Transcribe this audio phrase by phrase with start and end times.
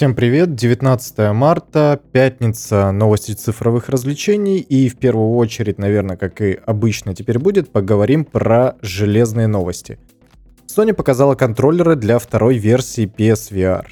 [0.00, 6.58] Всем привет, 19 марта, пятница, новости цифровых развлечений и в первую очередь, наверное, как и
[6.64, 9.98] обычно теперь будет, поговорим про железные новости.
[10.66, 13.88] Sony показала контроллеры для второй версии PSVR.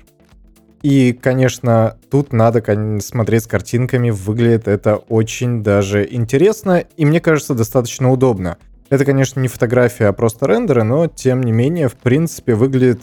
[0.80, 2.62] И, конечно, тут надо
[3.02, 8.56] смотреть с картинками, выглядит это очень даже интересно и, мне кажется, достаточно удобно.
[8.88, 13.02] Это, конечно, не фотография, а просто рендеры, но, тем не менее, в принципе, выглядит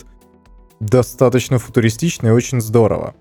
[0.80, 3.16] достаточно футуристично и очень здорово.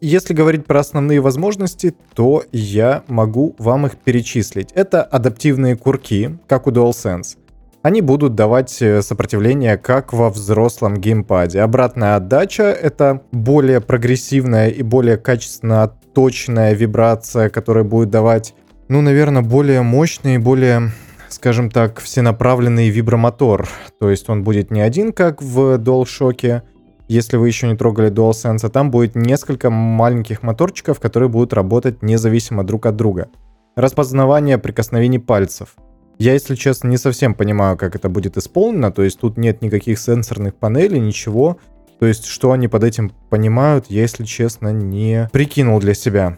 [0.00, 4.70] Если говорить про основные возможности, то я могу вам их перечислить.
[4.72, 7.36] Это адаптивные курки, как у DualSense.
[7.82, 11.60] Они будут давать э, сопротивление как во взрослом геймпаде.
[11.60, 18.54] Обратная отдача— это более прогрессивная и более качественно точная вибрация, которая будет давать,
[18.88, 20.92] ну, наверное, более мощный и более
[21.28, 23.68] скажем так, всенаправленный вибромотор.
[24.00, 26.62] То есть он будет не один, как в DualShock,
[27.08, 32.02] если вы еще не трогали DualSense, а там будет несколько маленьких моторчиков, которые будут работать
[32.02, 33.28] независимо друг от друга.
[33.76, 35.76] Распознавание прикосновений пальцев.
[36.18, 40.00] Я, если честно, не совсем понимаю, как это будет исполнено, то есть тут нет никаких
[40.00, 41.58] сенсорных панелей, ничего.
[42.00, 46.36] То есть, что они под этим понимают, я, если честно, не прикинул для себя.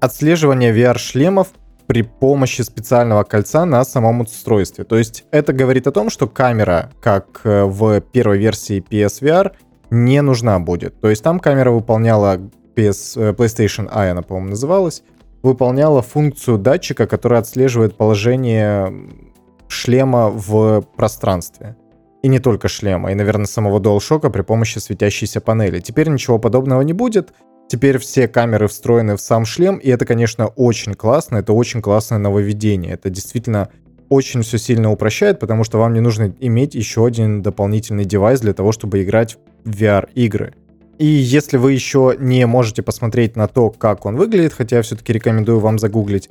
[0.00, 1.48] Отслеживание VR-шлемов
[1.88, 4.84] при помощи специального кольца на самом устройстве.
[4.84, 9.52] То есть это говорит о том, что камера, как э, в первой версии PSVR,
[9.90, 11.00] не нужна будет.
[11.00, 12.36] То есть там камера выполняла
[12.76, 15.02] PS, э, PlayStation Eye, она, по-моему, называлась,
[15.42, 18.92] выполняла функцию датчика, который отслеживает положение
[19.68, 21.74] шлема в пространстве.
[22.22, 25.80] И не только шлема, и, наверное, самого DualShock при помощи светящейся панели.
[25.80, 27.32] Теперь ничего подобного не будет.
[27.68, 32.18] Теперь все камеры встроены в сам шлем, и это, конечно, очень классно, это очень классное
[32.18, 32.94] нововведение.
[32.94, 33.68] Это действительно
[34.08, 38.54] очень все сильно упрощает, потому что вам не нужно иметь еще один дополнительный девайс для
[38.54, 40.54] того, чтобы играть в VR-игры.
[40.98, 45.12] И если вы еще не можете посмотреть на то, как он выглядит, хотя я все-таки
[45.12, 46.30] рекомендую вам загуглить,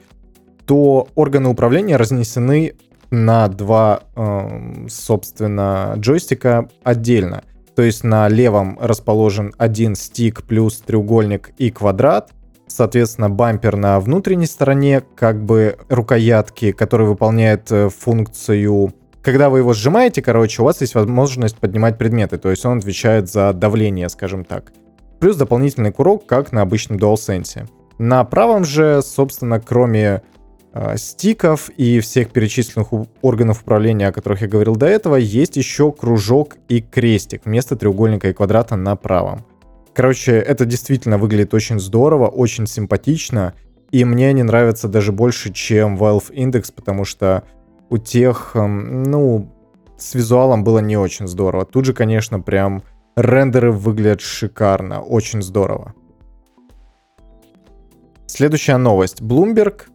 [0.65, 2.73] то органы управления разнесены
[3.09, 7.43] на два, э, собственно, джойстика отдельно.
[7.77, 12.31] То есть на левом расположен один стик плюс треугольник и квадрат.
[12.65, 19.73] Соответственно, бампер на внутренней стороне, как бы рукоятки, который выполняет э, функцию когда вы его
[19.73, 24.45] сжимаете, короче, у вас есть возможность поднимать предметы, то есть он отвечает за давление, скажем
[24.45, 24.71] так.
[25.19, 27.67] Плюс дополнительный курок, как на обычном DualSense.
[27.97, 30.21] На правом же, собственно, кроме
[30.97, 32.87] стиков и всех перечисленных
[33.21, 38.29] органов управления, о которых я говорил до этого, есть еще кружок и крестик вместо треугольника
[38.29, 39.45] и квадрата на правом.
[39.93, 43.53] Короче, это действительно выглядит очень здорово, очень симпатично,
[43.91, 47.43] и мне они нравятся даже больше, чем Valve Index, потому что
[47.89, 49.51] у тех, эм, ну,
[49.97, 51.65] с визуалом было не очень здорово.
[51.65, 52.83] Тут же, конечно, прям
[53.15, 55.95] рендеры выглядят шикарно, очень здорово.
[58.27, 59.21] Следующая новость.
[59.21, 59.85] Bloomberg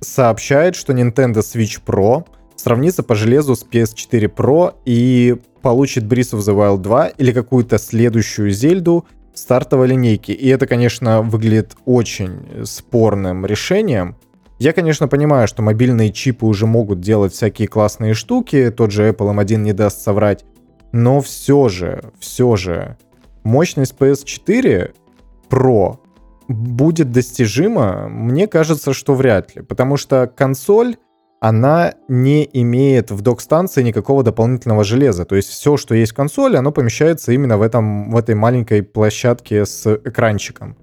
[0.00, 6.40] сообщает, что Nintendo Switch Pro сравнится по железу с PS4 Pro и получит Breath of
[6.40, 10.32] the Wild 2 или какую-то следующую Зельду стартовой линейки.
[10.32, 14.16] И это, конечно, выглядит очень спорным решением.
[14.58, 19.34] Я, конечно, понимаю, что мобильные чипы уже могут делать всякие классные штуки, тот же Apple
[19.34, 20.44] M1 не даст соврать,
[20.92, 22.98] но все же, все же,
[23.42, 24.92] мощность PS4
[25.48, 25.96] Pro
[26.50, 29.62] будет достижимо, мне кажется, что вряд ли.
[29.62, 30.96] Потому что консоль,
[31.40, 35.24] она не имеет в док-станции никакого дополнительного железа.
[35.24, 38.82] То есть все, что есть в консоли, оно помещается именно в, этом, в этой маленькой
[38.82, 40.76] площадке с экранчиком.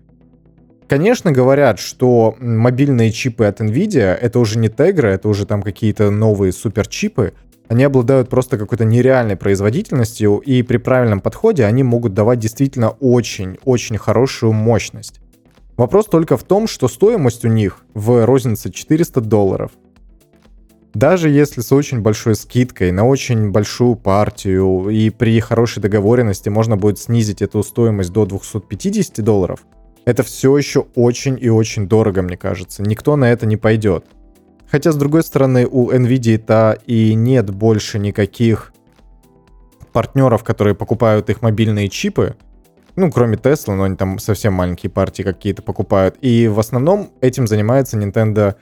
[0.87, 6.11] Конечно, говорят, что мобильные чипы от NVIDIA— это уже не Tegra, это уже там какие-то
[6.11, 7.33] новые суперчипы.
[7.67, 13.97] Они обладают просто какой-то нереальной производительностью, и при правильном подходе они могут давать действительно очень-очень
[13.97, 15.19] хорошую мощность.
[15.77, 19.71] Вопрос только в том, что стоимость у них в рознице 400 долларов.
[20.95, 26.75] Даже если с очень большой скидкой на очень большую партию и при хорошей договоренности можно
[26.75, 29.59] будет снизить эту стоимость до 250 долларов,
[30.05, 32.81] это все еще очень и очень дорого, мне кажется.
[32.81, 34.05] Никто на это не пойдет.
[34.71, 38.73] Хотя, с другой стороны, у Nvidia-то и нет больше никаких
[39.93, 42.35] партнеров, которые покупают их мобильные чипы,
[42.97, 46.17] ну, кроме Tesla, но они там совсем маленькие партии какие-то покупают.
[46.21, 48.55] И в основном этим занимается Nintendo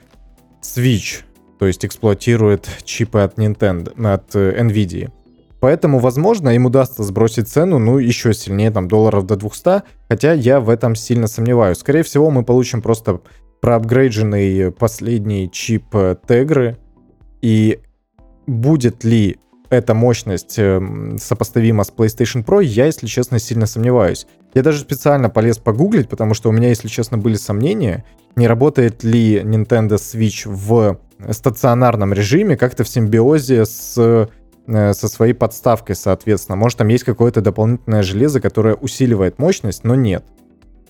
[0.62, 1.22] Switch,
[1.58, 5.10] то есть эксплуатирует чипы от Nintendo, от э, Nvidia.
[5.58, 10.60] Поэтому, возможно, им удастся сбросить цену, ну, еще сильнее, там, долларов до 200, хотя я
[10.60, 11.78] в этом сильно сомневаюсь.
[11.78, 13.20] Скорее всего, мы получим просто
[13.62, 16.76] проапгрейдженный последний чип Tegra,
[17.40, 17.80] и
[18.46, 19.38] будет ли
[19.70, 24.26] эта мощность эм, сопоставима с PlayStation Pro, я, если честно, сильно сомневаюсь.
[24.54, 28.04] Я даже специально полез погуглить, потому что у меня, если честно, были сомнения,
[28.36, 30.98] не работает ли Nintendo Switch в
[31.30, 34.26] стационарном режиме, как-то в симбиозе с э,
[34.66, 36.56] со своей подставкой, соответственно.
[36.56, 40.24] Может, там есть какое-то дополнительное железо, которое усиливает мощность, но нет.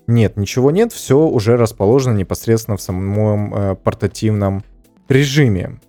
[0.07, 4.65] Нет, ничего нет, все уже расположено непосредственно в самом э, портативном
[5.09, 5.81] режиме.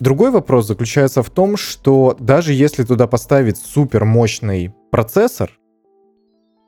[0.00, 5.50] Другой вопрос заключается в том, что даже если туда поставить супер мощный процессор,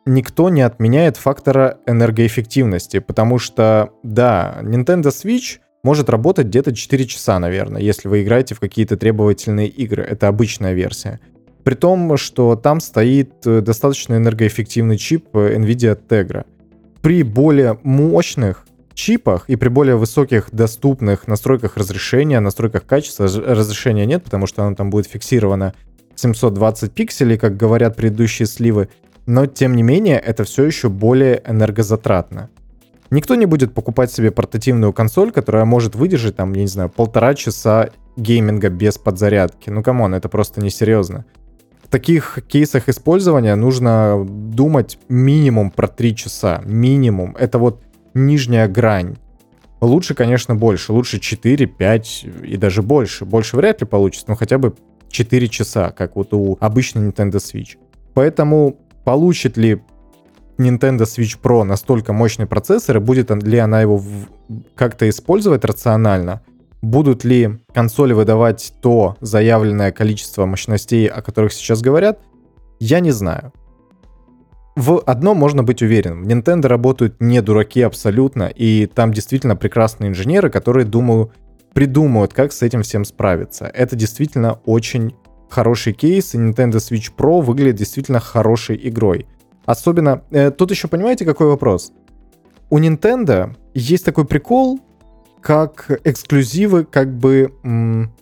[0.07, 7.39] никто не отменяет фактора энергоэффективности, потому что, да, Nintendo Switch может работать где-то 4 часа,
[7.39, 10.03] наверное, если вы играете в какие-то требовательные игры.
[10.03, 11.21] Это обычная версия.
[11.65, 16.45] При том, что там стоит э, достаточно энергоэффективный чип э, NVIDIA Tegra.
[17.03, 18.66] При более мощных
[18.97, 24.75] чипах и при более высоких доступных настройках разрешения, настройках качества, разрешения нет, потому что оно
[24.75, 25.75] там будет фиксировано
[26.17, 28.89] 720 пикселей, как говорят предыдущие сливы,
[29.27, 32.49] но тем не менее это все еще более энергозатратно.
[33.11, 37.35] Никто не будет покупать себе портативную консоль, которая может выдержать, там, я не знаю, полтора
[37.35, 39.71] часа гейминга без подзарядки.
[39.71, 41.25] Ну, come on, это просто несерьезно.
[41.85, 46.61] В таких кейсах использования нужно думать минимум про 3 часа.
[46.65, 47.37] Минимум.
[47.39, 47.81] Это вот
[48.17, 49.17] нижняя грань.
[49.81, 50.93] Лучше, конечно, больше.
[50.93, 53.25] Лучше 4, 5 и даже больше.
[53.25, 54.75] Больше вряд ли получится, но хотя бы
[55.11, 57.77] 4 часа, как вот у обычной Nintendo Switch.
[58.15, 59.83] Поэтому получит ли
[60.59, 64.03] Nintendo Switch Pro настолько мощный процессор, и будет ли она его
[64.75, 66.43] как-то использовать рационально,
[66.81, 72.21] будут ли консоли выдавать то заявленное количество мощностей, о которых сейчас говорят,
[72.81, 73.53] я не знаю.
[74.77, 76.25] В одном можно быть уверенным.
[76.25, 81.33] В Nintendo работают не дураки абсолютно, и там действительно прекрасные инженеры, которые, думаю,
[81.73, 83.65] придумают, как с этим всем справиться.
[83.65, 85.15] Это действительно очень
[85.49, 89.27] хороший кейс, и Nintendo Switch Pro выглядит действительно хорошей игрой.
[89.65, 91.93] Особенно, э, тут еще понимаете, какой вопрос?
[92.69, 94.79] У Nintendo есть такой прикол,
[95.41, 98.13] как эксклюзивы как бы м-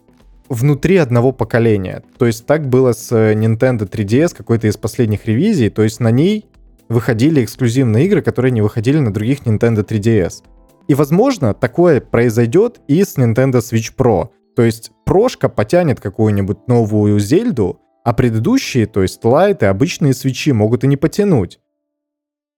[0.49, 2.03] внутри одного поколения.
[2.19, 5.71] То есть так было с Nintendo 3DS, какой-то из последних ревизий.
[5.71, 6.47] То есть на ней
[6.89, 10.43] выходили эксклюзивные игры, которые не выходили на других Nintendo 3DS.
[10.89, 14.29] И, возможно, такое произойдет и с Nintendo Switch Pro.
[14.55, 20.85] То есть прошка потянет какую-нибудь новую Зельду, а предыдущие, то есть лайты, обычные свечи могут
[20.85, 21.59] и не потянуть.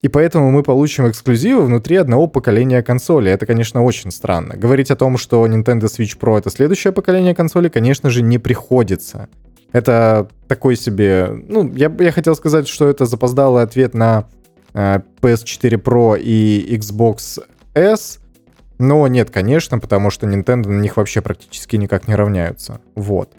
[0.06, 3.28] И поэтому мы получим эксклюзивы внутри одного поколения консоли.
[3.28, 4.56] Это, конечно, очень странно.
[4.56, 9.28] Говорить о том, что Nintendo Switch Pro это следующее поколение консоли, конечно же, не приходится.
[9.72, 11.30] Это такой себе...
[11.48, 14.28] Ну, я, я хотел сказать, что это запоздалый ответ на
[14.74, 17.42] э, PS4 Pro и Xbox
[17.74, 18.20] S,
[18.78, 22.80] но нет, конечно, потому что Nintendo на них вообще практически никак не равняются.
[22.94, 23.32] Вот.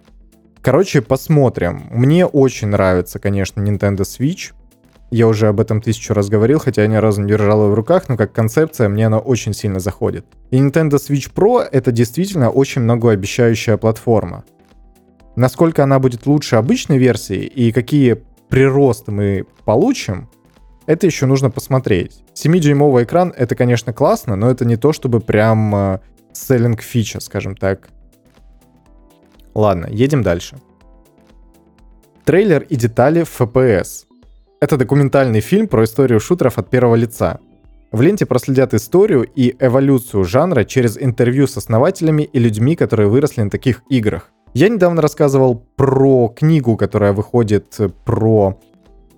[0.62, 1.88] Короче, посмотрим.
[1.92, 4.52] Мне очень нравится, конечно, Nintendo Switch.
[5.10, 7.74] Я уже об этом тысячу раз говорил, хотя я ни разу не держал ее в
[7.74, 10.26] руках, но как концепция мне она очень сильно заходит.
[10.52, 14.44] И Nintendo Switch Pro это действительно очень многообещающая платформа.
[15.38, 20.30] Насколько она будет лучше обычной версии и какие приросты мы получим,
[20.88, 22.24] это еще нужно посмотреть.
[22.34, 26.00] 7-дюймовый экран это, конечно, классно, но это не то, чтобы прям э,
[26.34, 27.90] selling фича, скажем так.
[29.54, 30.58] Ладно, едем дальше.
[32.26, 34.07] Трейлер и детали FPS.
[34.60, 37.40] Это документальный фильм про историю шутеров от первого лица.
[37.92, 43.44] В ленте проследят историю и эволюцию жанра через интервью с основателями и людьми, которые выросли
[43.44, 44.32] на таких играх.
[44.56, 48.60] Я недавно рассказывал про книгу, которая выходит про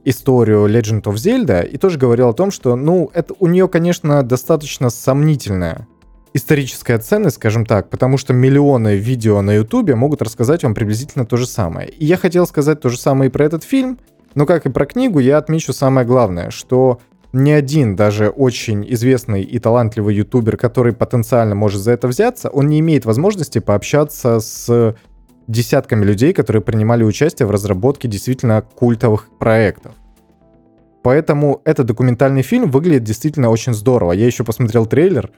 [0.03, 4.22] историю Legend of Zelda, и тоже говорил о том, что, ну, это у нее, конечно,
[4.24, 5.88] достаточно сомнительная
[6.34, 11.38] историческая ценность, скажем так, потому что миллионы видео на Ютубе могут рассказать вам приблизительно то
[11.38, 11.89] же самое.
[11.89, 13.98] И я хотел сказать то же самое и про этот фильм,
[14.36, 17.00] но как и про книгу, я отмечу самое главное, что
[17.31, 22.67] ни один даже очень известный и талантливый ютубер, который потенциально может за это взяться, он
[22.67, 24.95] не имеет возможности пообщаться с
[25.48, 29.93] десятками людей, которые принимали участие в разработке действительно культовых проектов.
[31.01, 34.12] Поэтому этот документальный фильм выглядит действительно очень здорово.
[34.12, 35.31] Я еще посмотрел трейлер,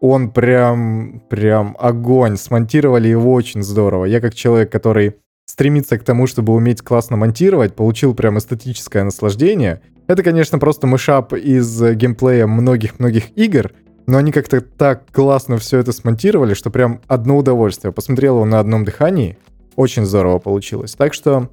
[0.00, 2.36] он прям, прям огонь.
[2.36, 4.04] Смонтировали его очень здорово.
[4.04, 5.16] Я как человек, который
[5.48, 9.80] стремится к тому, чтобы уметь классно монтировать, получил прям эстетическое наслаждение.
[10.06, 13.72] Это, конечно, просто мышап из геймплея многих-многих игр,
[14.06, 17.92] но они как-то так классно все это смонтировали, что прям одно удовольствие.
[17.92, 19.38] Посмотрел его на одном дыхании,
[19.74, 20.92] очень здорово получилось.
[20.92, 21.50] Так что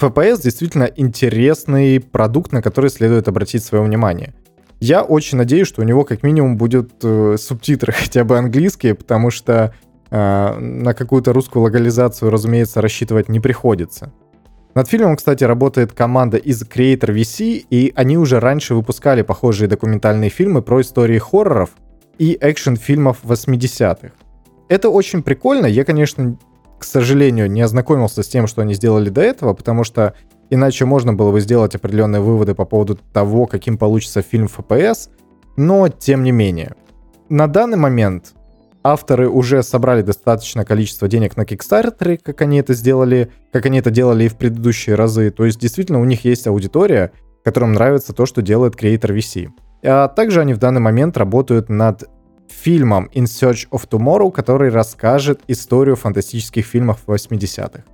[0.00, 4.34] FPS действительно интересный продукт, на который следует обратить свое внимание.
[4.80, 9.30] Я очень надеюсь, что у него как минимум будут э, субтитры хотя бы английские, потому
[9.30, 14.12] что э, на какую-то русскую локализацию, разумеется, рассчитывать не приходится.
[14.74, 20.30] Над фильмом, кстати, работает команда из Creator VC, и они уже раньше выпускали похожие документальные
[20.30, 21.70] фильмы про истории хорроров
[22.18, 24.12] и экшн-фильмов 80-х.
[24.68, 25.66] Это очень прикольно.
[25.66, 26.38] Я, конечно,
[26.78, 30.14] к сожалению, не ознакомился с тем, что они сделали до этого, потому что
[30.50, 35.10] иначе можно было бы сделать определенные выводы по поводу того, каким получится фильм FPS,
[35.56, 36.74] но тем не менее.
[37.28, 38.34] На данный момент
[38.82, 43.90] авторы уже собрали достаточное количество денег на Kickstarter, как они это сделали, как они это
[43.90, 45.30] делали и в предыдущие разы.
[45.30, 47.12] То есть действительно у них есть аудитория,
[47.44, 49.48] которым нравится то, что делает Creator VC.
[49.82, 52.04] А также они в данный момент работают над
[52.48, 57.84] фильмом In Search of Tomorrow, который расскажет историю фантастических фильмов 80-х.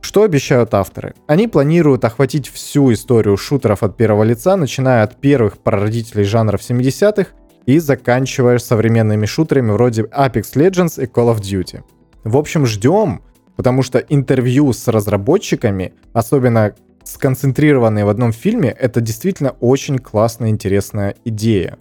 [0.00, 1.14] Что обещают авторы?
[1.26, 6.62] Они планируют охватить всю историю шутеров от первого лица, начиная от первых прародителей жанра в
[6.62, 7.30] 70-х
[7.68, 11.82] и заканчивая современными шутерами вроде Apex Legends и Call of Duty.
[12.24, 13.20] В общем, ждем,
[13.56, 21.14] потому что интервью с разработчиками, особенно сконцентрированные в одном фильме, это действительно очень классная, интересная
[21.26, 21.76] идея.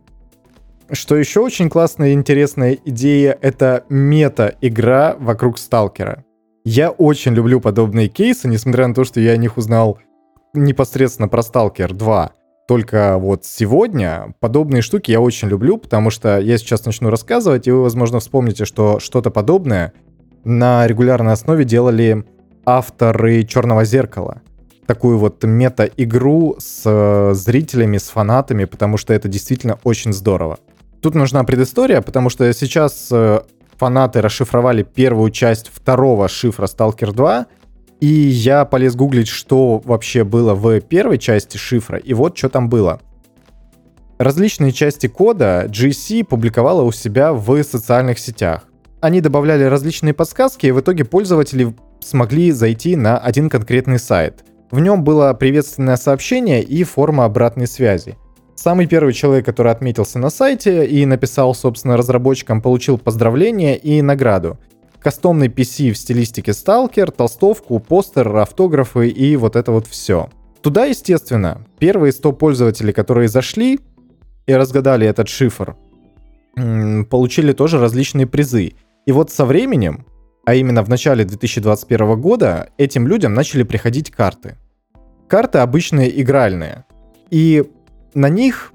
[0.92, 6.26] Что еще очень классная и интересная идея, это мета-игра вокруг Сталкера.
[6.66, 10.00] Я очень люблю подобные кейсы, несмотря на то, что я о них узнал
[10.54, 12.34] непосредственно про Сталкер 2.
[12.68, 17.72] Только вот сегодня подобные штуки я очень люблю, потому что я сейчас начну рассказывать, и
[17.72, 19.94] вы, возможно, вспомните, что что-то подобное
[20.44, 22.26] на регулярной основе делали
[22.66, 24.42] авторы Черного зеркала.
[24.86, 30.60] Такую вот мета-игру с э, зрителями, с фанатами, потому что это действительно очень здорово.
[31.02, 33.42] Тут нужна предыстория, потому что сейчас э,
[33.78, 37.46] фанаты расшифровали первую часть второго шифра Stalker 2,
[38.00, 42.70] и я полез гуглить, что вообще было в первой части шифра, и вот что там
[42.70, 43.00] было.
[44.20, 48.64] Различные части кода GC публиковала у себя в социальных сетях.
[49.00, 54.44] Они добавляли различные подсказки, и в итоге пользователи смогли зайти на один конкретный сайт.
[54.72, 58.18] В нем было приветственное сообщение и форма обратной связи.
[58.56, 64.58] Самый первый человек, который отметился на сайте и написал, собственно, разработчикам, получил поздравление и награду.
[65.08, 70.30] Кастомный PC в стилистике Stalker, толстовку, постер, автографы и вот это вот все.
[70.62, 73.80] Туда, естественно, первые 100 пользователей, которые зашли
[74.48, 75.78] и разгадали этот шифр,
[76.56, 78.74] получили тоже различные призы.
[79.06, 80.06] И вот со временем,
[80.46, 84.58] а именно в начале 2021 года, этим людям начали приходить карты.
[85.30, 86.84] Карты обычные игральные.
[87.30, 87.64] И
[88.14, 88.74] на них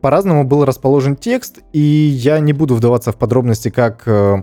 [0.00, 4.42] по-разному был расположен текст, и я не буду вдаваться в подробности, как э,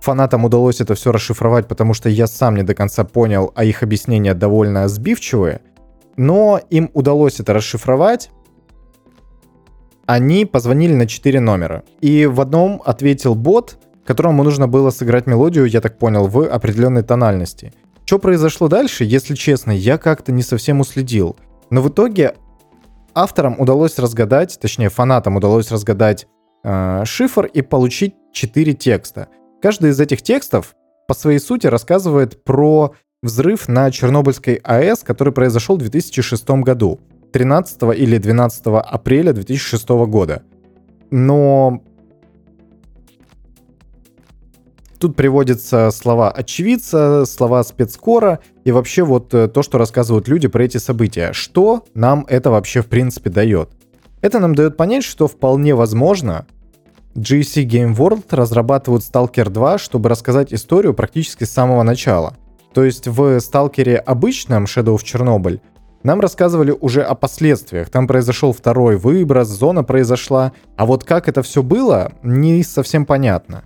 [0.00, 3.82] фанатам удалось это все расшифровать, потому что я сам не до конца понял, а их
[3.82, 5.60] объяснения довольно сбивчивые.
[6.16, 8.30] Но им удалось это расшифровать.
[10.06, 11.84] Они позвонили на 4 номера.
[12.00, 17.02] И в одном ответил бот, которому нужно было сыграть мелодию, я так понял, в определенной
[17.02, 17.74] тональности.
[18.06, 21.36] Что произошло дальше, если честно, я как-то не совсем уследил.
[21.68, 22.36] Но в итоге
[23.14, 26.26] авторам удалось разгадать, точнее фанатам удалось разгадать
[26.64, 29.28] э, шифр и получить 4 текста.
[29.60, 30.74] Каждый из этих текстов
[31.08, 37.00] по своей сути рассказывает про взрыв на Чернобыльской АЭС, который произошел в 2006 году,
[37.32, 40.42] 13 или 12 апреля 2006 года.
[41.10, 41.82] Но
[44.98, 50.64] Тут приводятся слова очевидца, слова спецкора и вообще вот э, то, что рассказывают люди про
[50.64, 51.32] эти события.
[51.32, 53.70] Что нам это вообще в принципе дает?
[54.22, 56.46] Это нам дает понять, что вполне возможно
[57.18, 62.34] GC Game World разрабатывают Stalker 2, чтобы рассказать историю практически с самого начала.
[62.72, 65.60] То есть в Сталкере обычном Shadow of Chernobyl
[66.02, 67.90] нам рассказывали уже о последствиях.
[67.90, 70.52] Там произошел второй выброс, зона произошла.
[70.76, 73.64] А вот как это все было, не совсем понятно.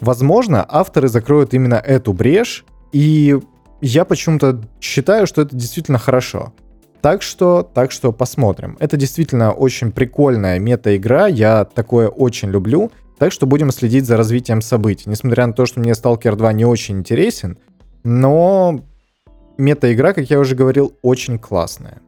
[0.00, 3.38] Возможно, авторы закроют именно эту брешь, и
[3.80, 6.52] я почему-то считаю, что это действительно хорошо.
[7.00, 8.76] Так что, так что посмотрим.
[8.80, 14.62] Это действительно очень прикольная мета-игра, я такое очень люблю, так что будем следить за развитием
[14.62, 15.08] событий.
[15.08, 17.58] Несмотря на то, что мне Stalker 2 не очень интересен,
[18.04, 18.80] но
[19.58, 22.00] мета-игра, как я уже говорил, очень классная.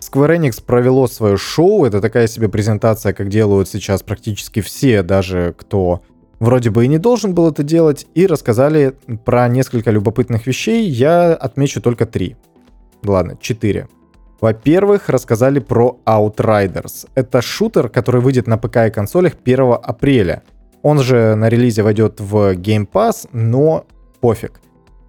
[0.00, 5.54] Square Enix провело свое шоу, это такая себе презентация, как делают сейчас практически все, даже
[5.56, 6.02] кто
[6.40, 10.88] вроде бы и не должен был это делать, и рассказали про несколько любопытных вещей.
[10.88, 12.36] Я отмечу только три.
[13.04, 13.88] Ладно, четыре.
[14.40, 17.08] Во-первых, рассказали про Outriders.
[17.14, 20.42] Это шутер, который выйдет на ПК и консолях 1 апреля.
[20.82, 23.86] Он же на релизе войдет в Game Pass, но
[24.20, 24.60] пофиг.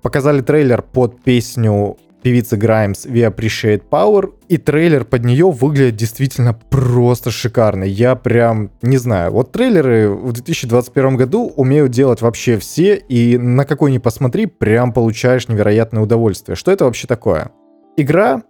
[0.03, 6.53] Показали трейлер под песню певицы Grimes We Appreciate Power, и трейлер под нее выглядит действительно
[6.53, 7.83] просто шикарно.
[7.83, 13.65] Я прям не знаю, вот трейлеры в 2021 году умеют делать вообще все, и на
[13.65, 16.55] какой ни посмотри, прям получаешь невероятное удовольствие.
[16.55, 17.51] Что это вообще такое?
[17.95, 18.41] Игра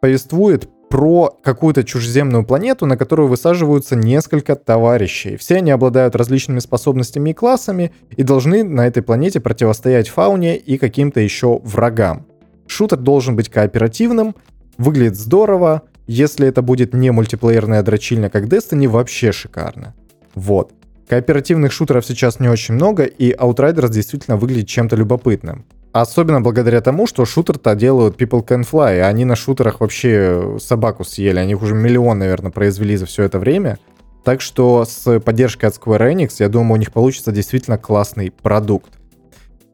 [0.00, 5.36] повествует про какую-то чужеземную планету, на которую высаживаются несколько товарищей.
[5.36, 10.78] Все они обладают различными способностями и классами и должны на этой планете противостоять фауне и
[10.78, 12.26] каким-то еще врагам.
[12.66, 14.34] Шутер должен быть кооперативным,
[14.78, 19.94] выглядит здорово, если это будет не мультиплеерная дрочильня, как Destiny, вообще шикарно.
[20.34, 20.72] Вот.
[21.06, 25.64] Кооперативных шутеров сейчас не очень много, и Outriders действительно выглядит чем-то любопытным.
[26.00, 31.40] Особенно благодаря тому, что шутер-то делают People Can Fly, они на шутерах вообще собаку съели.
[31.40, 33.80] Они уже миллион, наверное, произвели за все это время.
[34.22, 38.92] Так что с поддержкой от Square Enix, я думаю, у них получится действительно классный продукт.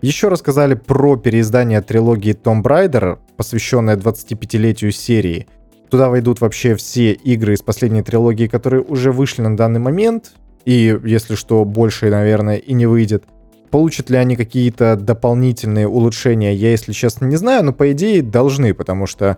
[0.01, 5.47] Еще рассказали про переиздание трилогии Tomb Raider, посвященное 25-летию серии.
[5.91, 10.33] Туда войдут вообще все игры из последней трилогии, которые уже вышли на данный момент,
[10.65, 13.25] и, если что, больше, наверное, и не выйдет.
[13.75, 18.73] Получат ли они какие-то дополнительные улучшения, я, если честно, не знаю, но по идее должны,
[18.73, 19.37] потому что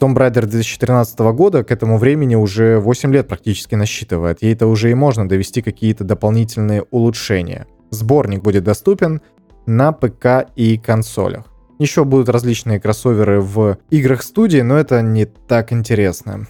[0.00, 4.42] Tomb Raider 2013 года к этому времени уже 8 лет практически насчитывает.
[4.42, 7.68] Ей это уже и можно довести какие-то дополнительные улучшения.
[7.90, 9.20] Сборник будет доступен
[9.66, 11.44] на ПК и консолях.
[11.78, 16.48] Еще будут различные кроссоверы в играх студии, но это не так интересно.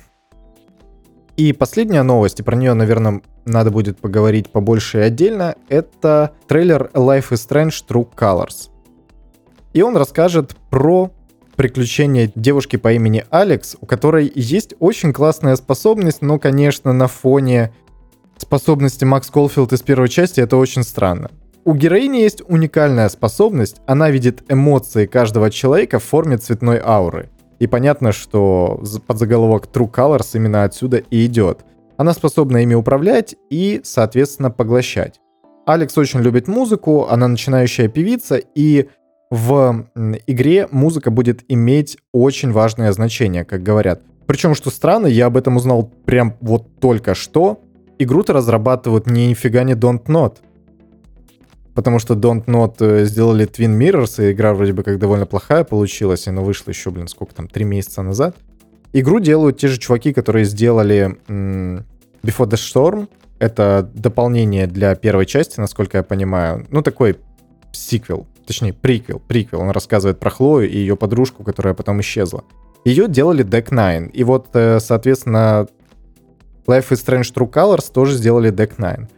[1.36, 6.90] И последняя новость, и про нее, наверное, надо будет поговорить побольше и отдельно, это трейлер
[6.94, 8.70] Life is Strange True Colors.
[9.74, 11.10] И он расскажет про
[11.54, 17.74] приключения девушки по имени Алекс, у которой есть очень классная способность, но, конечно, на фоне
[18.38, 21.30] способности Макс Колфилд из первой части это очень странно.
[21.64, 27.28] У героини есть уникальная способность, она видит эмоции каждого человека в форме цветной ауры.
[27.58, 31.64] И понятно, что под заголовок True Colors именно отсюда и идет.
[31.96, 35.20] Она способна ими управлять и, соответственно, поглощать.
[35.64, 38.88] Алекс очень любит музыку, она начинающая певица, и
[39.30, 39.88] в
[40.26, 44.02] игре музыка будет иметь очень важное значение, как говорят.
[44.26, 47.60] Причем, что странно, я об этом узнал прям вот только что.
[47.98, 50.36] Игру-то разрабатывают не нифига не Don't Not
[51.76, 55.62] потому что Don't Not э, сделали Twin Mirrors, и игра вроде бы как довольно плохая
[55.62, 58.34] получилась, она вышла еще, блин, сколько там, три месяца назад.
[58.94, 61.84] Игру делают те же чуваки, которые сделали м-
[62.22, 63.08] Before the Storm,
[63.38, 67.18] это дополнение для первой части, насколько я понимаю, ну такой
[67.72, 72.42] сиквел, точнее приквел, приквел, он рассказывает про Хлою и ее подружку, которая потом исчезла.
[72.86, 75.68] Ее делали Deck 9, и вот, э, соответственно,
[76.66, 79.08] Life is Strange True Colors тоже сделали Deck 9.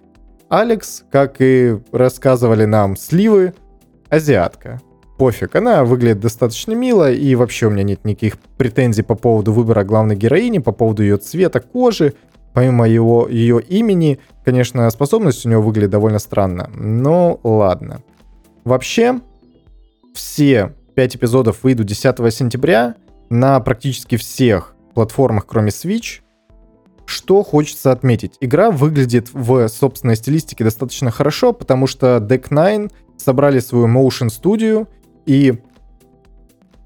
[0.48, 3.54] Алекс, как и рассказывали нам сливы,
[4.08, 4.80] азиатка.
[5.18, 9.84] Пофиг, она выглядит достаточно мило, и вообще у меня нет никаких претензий по поводу выбора
[9.84, 12.14] главной героини, по поводу ее цвета кожи,
[12.54, 14.20] помимо его, ее имени.
[14.44, 18.00] Конечно, способность у нее выглядит довольно странно, но ладно.
[18.64, 19.20] Вообще,
[20.14, 22.94] все пять эпизодов выйдут 10 сентября
[23.28, 26.20] на практически всех платформах, кроме Switch.
[27.28, 28.38] Что хочется отметить?
[28.40, 34.88] Игра выглядит в собственной стилистике достаточно хорошо, потому что Deck 9 собрали свою Motion Studio,
[35.26, 35.58] и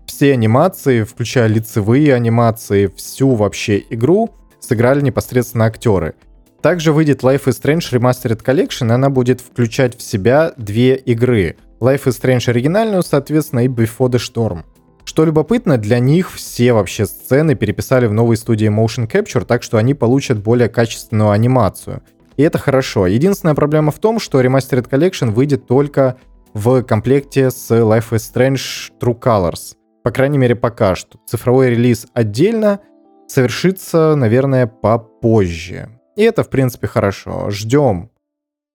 [0.04, 6.16] все анимации, включая лицевые анимации, всю вообще игру сыграли непосредственно актеры.
[6.60, 11.54] Также выйдет Life is Strange Remastered Collection, и она будет включать в себя две игры.
[11.78, 14.64] Life is Strange оригинальную, соответственно, и Before the Storm.
[15.04, 19.78] Что любопытно, для них все вообще сцены переписали в новой студии Motion Capture, так что
[19.78, 22.02] они получат более качественную анимацию.
[22.36, 23.06] И это хорошо.
[23.06, 26.16] Единственная проблема в том, что Remastered Collection выйдет только
[26.54, 29.74] в комплекте с Life is Strange True Colors.
[30.02, 31.18] По крайней мере, пока что.
[31.26, 32.80] Цифровой релиз отдельно
[33.26, 36.00] совершится, наверное, попозже.
[36.16, 37.50] И это, в принципе, хорошо.
[37.50, 38.10] Ждем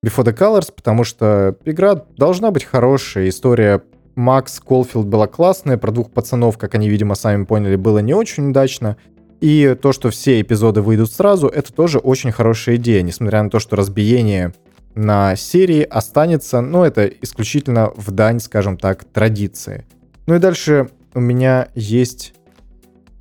[0.05, 3.83] Before the Colors, потому что игра должна быть хорошая, история
[4.17, 8.49] Макс Колфилд была классная, про двух пацанов, как они, видимо, сами поняли, было не очень
[8.49, 8.97] удачно.
[9.41, 13.59] И то, что все эпизоды выйдут сразу, это тоже очень хорошая идея, несмотря на то,
[13.59, 14.53] что разбиение
[14.95, 19.85] на серии останется, но это исключительно в дань, скажем так, традиции.
[20.25, 22.33] Ну и дальше у меня есть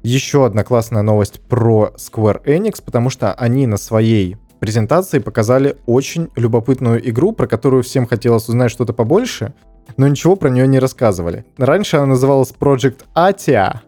[0.03, 6.31] еще одна классная новость про Square Enix, потому что они на своей презентации показали очень
[6.37, 9.53] любопытную игру, про которую всем хотелось узнать что-то побольше,
[9.97, 11.45] но ничего про нее не рассказывали.
[11.59, 13.79] Раньше она называлась Project Athia.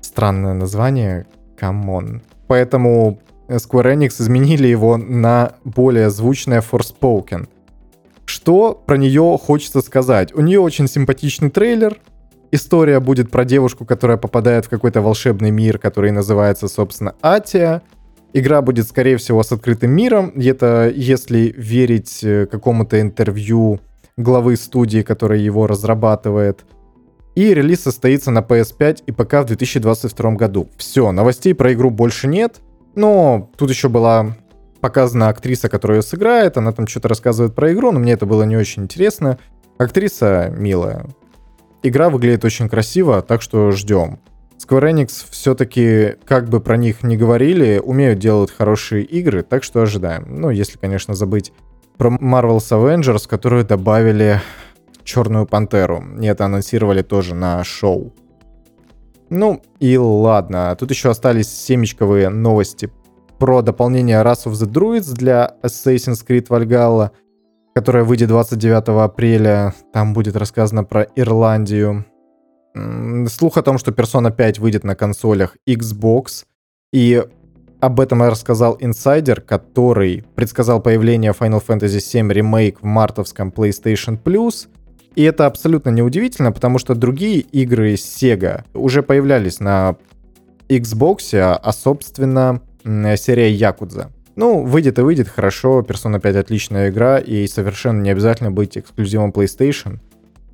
[0.00, 1.26] Странное название,
[1.58, 2.22] come on.
[2.46, 7.48] Поэтому Square Enix изменили его на более звучное Forspoken.
[8.24, 10.34] Что про нее хочется сказать?
[10.34, 11.98] У нее очень симпатичный трейлер,
[12.54, 17.82] история будет про девушку, которая попадает в какой-то волшебный мир, который называется, собственно, Атия.
[18.32, 20.32] Игра будет, скорее всего, с открытым миром.
[20.36, 23.80] Это, если верить э, какому-то интервью
[24.16, 26.64] главы студии, которая его разрабатывает.
[27.34, 30.68] И релиз состоится на PS5 и ПК в 2022 году.
[30.76, 32.60] Все, новостей про игру больше нет.
[32.94, 34.36] Но тут еще была
[34.80, 36.56] показана актриса, которая ее сыграет.
[36.56, 39.38] Она там что-то рассказывает про игру, но мне это было не очень интересно.
[39.78, 41.06] Актриса милая.
[41.82, 44.20] Игра выглядит очень красиво, так что ждем.
[44.58, 49.82] Square Enix все-таки, как бы про них не говорили, умеют делать хорошие игры, так что
[49.82, 50.24] ожидаем.
[50.28, 51.52] Ну, если, конечно, забыть
[51.96, 54.40] про Marvel's Avengers, которую добавили
[55.04, 56.02] Черную Пантеру.
[56.20, 58.12] И это анонсировали тоже на шоу.
[59.30, 60.74] Ну и ладно.
[60.78, 62.90] Тут еще остались семечковые новости
[63.38, 67.10] про дополнение Wrath of the Druids для Assassin's Creed Valhalla,
[67.74, 69.74] которая выйдет 29 апреля.
[69.92, 72.06] Там будет рассказано про Ирландию.
[73.28, 76.44] Слух о том, что Persona 5 выйдет на консолях Xbox.
[76.92, 77.24] И
[77.86, 84.68] об этом рассказал инсайдер, который предсказал появление Final Fantasy VII Remake в мартовском PlayStation Plus.
[85.14, 89.96] И это абсолютно неудивительно, потому что другие игры Sega уже появлялись на
[90.68, 94.10] Xbox, а, собственно, серия Якудза.
[94.36, 99.30] Ну, выйдет и выйдет, хорошо, Persona 5 отличная игра, и совершенно не обязательно быть эксклюзивом
[99.30, 100.00] PlayStation.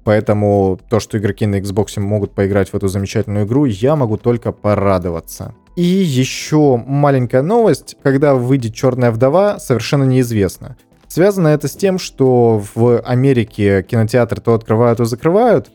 [0.05, 4.53] Поэтому то, что игроки на Xbox могут поиграть в эту замечательную игру, я могу только
[4.53, 5.55] порадоваться.
[5.77, 10.77] И еще маленькая новость, когда выйдет Черная вдова, совершенно неизвестно.
[11.09, 15.71] Связано это с тем, что в Америке кинотеатры то открывают, то закрывают,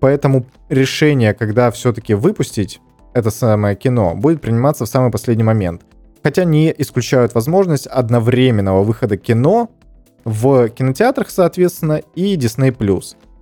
[0.00, 2.80] поэтому решение, когда все-таки выпустить
[3.14, 5.82] это самое кино, будет приниматься в самый последний момент.
[6.22, 9.70] Хотя не исключают возможность одновременного выхода кино
[10.24, 12.74] в кинотеатрах, соответственно, и Disney+.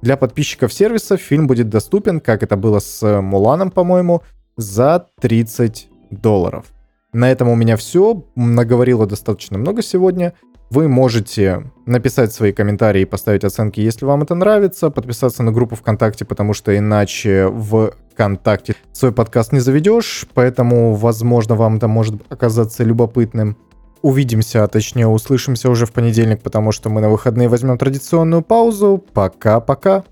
[0.02, 4.22] Для подписчиков сервиса фильм будет доступен, как это было с Муланом, по-моему,
[4.56, 6.66] за 30 долларов.
[7.12, 8.24] На этом у меня все.
[8.34, 10.34] Наговорила достаточно много сегодня.
[10.70, 15.76] Вы можете написать свои комментарии и поставить оценки, если вам это нравится, подписаться на группу
[15.76, 22.20] ВКонтакте, потому что иначе в ВКонтакте свой подкаст не заведешь, поэтому, возможно, вам это может
[22.30, 23.56] оказаться любопытным.
[24.02, 29.02] Увидимся, а точнее услышимся уже в понедельник, потому что мы на выходные возьмем традиционную паузу.
[29.12, 30.04] Пока-пока.